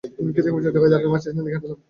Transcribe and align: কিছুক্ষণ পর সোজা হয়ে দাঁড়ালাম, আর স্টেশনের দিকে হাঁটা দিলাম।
কিছুক্ষণ 0.35 0.51
পর 0.55 0.61
সোজা 0.65 0.79
হয়ে 0.81 0.91
দাঁড়ালাম, 0.93 1.13
আর 1.15 1.19
স্টেশনের 1.21 1.43
দিকে 1.45 1.55
হাঁটা 1.57 1.67
দিলাম। 1.67 1.79